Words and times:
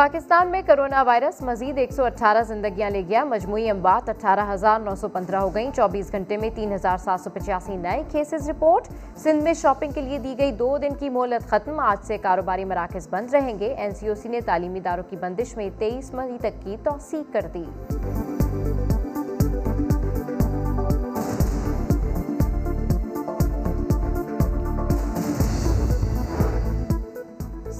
پاکستان 0.00 0.48
میں 0.48 0.60
corona 0.66 1.02
virus 1.02 1.42
مزید 1.42 1.78
ایک 1.78 1.92
سو 1.92 2.04
اٹھارہ 2.04 2.42
زندگیاں 2.42 2.90
لے 2.90 3.02
گیا، 3.08 3.24
مجموعی 3.24 3.68
اموات 3.70 4.08
اٹھارہ 4.08 4.52
ہزار 4.52 4.80
نو 4.80 4.94
سو 4.94 5.08
پندرہ 5.08 5.36
ہو 5.36 5.54
گئیں۔ 5.54 5.70
چوبیس 5.76 6.12
گھنٹے 6.12 6.36
میں 6.36 6.50
تین 6.54 6.72
ہزار 6.72 6.96
سات 6.96 7.20
سو 7.20 7.30
پچاسی 7.30 7.76
نئے 7.76 8.02
کیسز 8.10 8.48
رپورٹ 8.50 8.88
سندھ 9.16 9.42
میں 9.44 9.54
شاپنگ 9.54 9.90
کے 9.92 10.00
لیے 10.00 10.18
دی 10.18 10.34
گئی 10.38 10.52
دو 10.52 10.78
دن 10.78 10.94
کی 10.94 11.08
مہلت 11.08 11.48
ختم۔ 11.50 11.80
آج 11.80 12.06
سے 12.06 12.18
کاروباری 12.18 12.64
مراکز 12.64 13.08
بند 13.10 13.34
رہیں 13.34 13.58
گے۔ 13.58 13.74
این 13.74 13.94
سی 13.94 14.08
او 14.08 14.14
سی 14.14 14.28
نے 14.28 14.40
تعلیمی 14.40 14.78
اداروں 14.78 15.04
کی 15.10 15.16
بندش 15.16 15.56
میں 15.56 15.68
تیئیس 15.78 16.14
مئی 16.14 16.38
تک 16.38 16.64
کی 16.64 16.76
توسیع 16.84 17.22
کر 17.32 17.46
دی۔ 17.54 17.64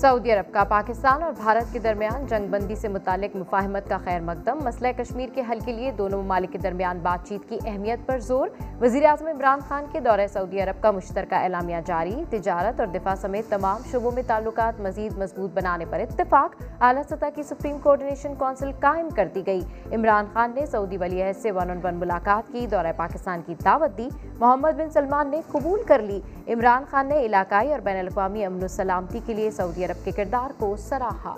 سعودی 0.00 0.32
عرب 0.32 0.52
کا، 0.52 0.64
پاکستان 0.64 1.22
اور 1.22 1.32
بھارت 1.42 1.72
کے 1.72 1.78
درمیان 1.78 2.26
جنگ 2.26 2.46
بندی 2.46 2.74
سے 2.74 2.88
متعلق 2.88 3.36
مفاہمت 3.36 3.88
کا 3.88 3.98
خیر 3.98 4.20
مقدم۔ 4.20 4.58
مسئلہ 4.64 4.88
کشمیر 4.96 5.28
کے 5.34 5.42
حل 5.50 5.58
کے 5.64 5.72
لیے 5.72 5.90
دونوں 5.90 6.22
ممالک 6.22 6.52
کے 6.52 6.58
درمیان 6.58 6.98
بات 6.98 7.28
چیت 7.28 7.48
کی 7.48 7.58
اہمیت 7.66 8.00
پر 8.06 8.18
زور۔ 8.18 8.48
وزیر 8.80 9.04
اعظم 9.04 9.26
عمران 9.26 9.58
خان 9.68 9.84
کے 9.92 10.00
دورہ 10.00 10.26
سعودی 10.32 10.60
عرب 10.60 10.82
کا 10.82 10.90
مشترکہ 10.90 11.34
اعلامیہ 11.34 11.76
جاری۔ 11.86 12.24
تجارت 12.30 12.80
اور 12.80 12.88
دفاع 12.88 13.14
سمیت 13.14 13.50
تمام 13.50 13.80
شعبوں 13.92 14.10
میں 14.10 14.22
تعلقات 14.26 14.80
مزید 14.80 15.18
مضبوط 15.18 15.50
بنانے 15.54 15.84
پر 15.90 16.00
اتفاق۔ 16.00 16.62
اعلیٰ 16.80 17.02
سطح 17.02 17.26
کی 17.34 17.42
سپریم 17.42 17.78
کوارڈینیشن 17.78 18.34
کونسل 18.34 18.70
قائم 18.80 19.08
کر 19.10 19.28
دی 19.34 19.42
گئی۔ 19.46 19.60
عمران 19.92 20.24
خان 20.32 20.52
نے 20.54 20.66
سعودی 20.66 20.96
ولی 20.96 21.22
عہد 21.22 21.36
سے 21.36 21.50
ون 21.50 21.70
آن 21.70 21.80
ون 21.84 21.94
ملاقات 21.94 22.52
کی، 22.52 22.66
دورہ 22.66 22.92
پاکستان 22.96 23.40
کی 23.46 23.54
دعوت 23.64 23.98
دی۔ 23.98 24.08
محمد 24.38 24.78
بن 24.78 24.90
سلمان 24.90 25.28
نے 25.28 25.40
قبول 25.48 25.82
کر 25.86 25.98
لی۔ 25.98 26.20
عمران 26.48 26.84
خان 26.90 27.06
نے 27.06 27.20
علاقائی 27.20 27.72
اور 27.72 27.80
بین 27.80 27.96
الاقوامی 27.96 28.44
امن 28.44 28.64
و 28.64 28.68
سلامتی 28.68 29.20
کے 29.26 29.34
لیے 29.34 29.50
سعودی 29.50 29.84
عرب 29.90 30.04
کے 30.04 30.10
کردار 30.10 30.50
کو 30.58 30.76
سراہا۔ 30.76 31.34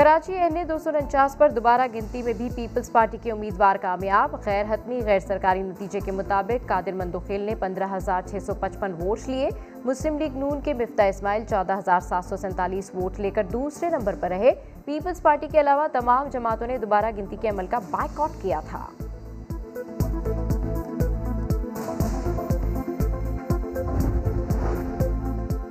کراچی 0.00 0.32
این 0.32 0.56
دو 0.68 0.78
سو 0.78 0.90
انچاس 0.94 1.36
پر 1.38 1.48
دوبارہ 1.48 1.86
گنتی 1.94 2.22
میں 2.22 2.32
بھی 2.32 2.48
پیپلز 2.54 2.90
پارٹی 2.92 3.18
کے 3.22 3.32
امیدوار 3.32 3.76
کامیاب۔ 3.76 4.36
غیر 4.44 4.64
حتمی 4.70 5.00
غیر 5.04 5.18
سرکاری 5.20 5.62
نتیجے 5.62 6.00
کے 6.00 6.12
مطابق 6.12 6.68
قادر 6.68 6.92
مندوخیل 6.92 7.40
نے 7.40 7.54
پندرہ 7.54 7.86
ہزار 7.96 8.22
چھ 8.30 8.42
سو 8.46 8.54
پچپن 8.54 8.92
ووٹ 9.00 9.18
لیے۔ 9.26 9.48
مسلم 9.84 10.18
لیگ 10.18 10.36
نون 10.36 10.60
کے 10.60 10.74
مفتہ 10.74 11.02
اسماعیل 11.02 11.44
چودہ 11.50 11.78
ہزار 11.78 12.00
سات 12.00 12.24
سو 12.24 12.36
سینتالیس 12.36 12.90
ووٹ 12.94 13.20
لے 13.20 13.30
کر 13.30 13.44
دوسرے 13.52 13.90
نمبر 13.90 14.14
پر 14.20 14.28
رہے۔ 14.28 14.52
پیپلز 14.84 15.22
پارٹی 15.22 15.48
کے 15.52 15.60
علاوہ 15.60 15.86
تمام 15.92 16.28
جماعتوں 16.32 16.66
نے 16.66 16.78
دوبارہ 16.78 17.10
گنتی 17.18 17.36
کے 17.40 17.48
عمل 17.48 17.66
کا 17.66 17.78
بائک 17.90 18.20
آؤٹ 18.20 18.42
کیا 18.42 18.60
تھا۔ 18.70 18.86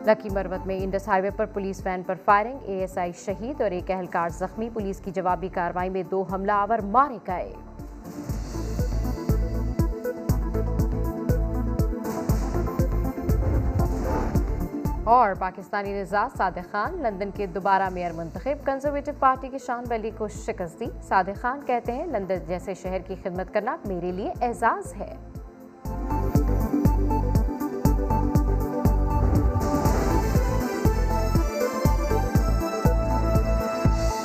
لکی 0.09 0.29
مروت 0.29 0.67
میں 0.67 0.79
انڈس 0.83 1.07
ہائی 1.07 1.21
وے 1.21 1.29
پر 1.29 1.45
پولیس 1.45 1.85
وین 1.85 2.03
پر 2.03 2.15
فائرنگ، 2.25 2.57
اے 2.61 2.79
ایس 2.79 2.97
آئی 2.97 3.11
شہید 3.11 3.61
اور 3.61 3.71
ایک 3.71 3.91
اہلکار 3.91 4.29
زخمی، 4.29 4.69
پولیس 4.73 4.99
کی 4.99 5.11
جوابی 5.11 5.47
کاروائی 5.47 5.89
میں 5.89 6.03
دو 6.03 6.25
حملہ 6.33 6.51
آور 6.51 6.79
مارے 6.79 7.17
گئے۔ 7.27 7.53
اور 15.03 15.29
پاکستانی 15.39 16.01
نژاد 16.01 16.37
صادق 16.37 16.71
خان، 16.71 17.01
لندن 17.01 17.29
کے 17.31 17.45
دوبارہ 17.45 17.89
میئر 17.89 18.11
منتخب 18.11 18.65
کنزرویٹو 18.65 19.11
پارٹی 19.19 19.47
کے 19.47 19.57
شان 19.57 19.83
ویلی 19.89 20.11
کو 20.17 20.27
شکست 20.27 20.79
دی۔ 20.79 20.85
صادق 21.01 21.41
خان 21.41 21.59
کہتے 21.65 21.91
ہیں، 21.91 22.05
لندن 22.05 22.37
جیسے 22.47 22.73
شہر 22.73 22.99
کی 22.99 23.15
خدمت 23.23 23.53
کرنا 23.53 23.77
میرے 23.85 24.11
لیے 24.11 24.33
اعزاز 24.41 24.95
ہے۔ 24.95 25.15